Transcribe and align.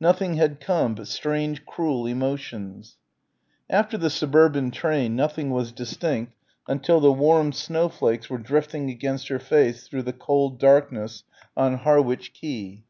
Nothing 0.00 0.36
had 0.36 0.60
come 0.60 0.94
but 0.94 1.08
strange 1.08 1.66
cruel 1.66 2.06
emotions. 2.06 2.96
After 3.68 3.98
the 3.98 4.08
suburban 4.08 4.70
train 4.70 5.14
nothing 5.14 5.50
was 5.50 5.72
distinct 5.72 6.32
until 6.66 7.00
the 7.00 7.12
warm 7.12 7.52
snowflakes 7.52 8.30
were 8.30 8.38
drifting 8.38 8.88
against 8.88 9.28
her 9.28 9.38
face 9.38 9.86
through 9.86 10.04
the 10.04 10.14
cold 10.14 10.58
darkness 10.58 11.24
on 11.54 11.74
Harwich 11.74 12.32
quay. 12.32 12.84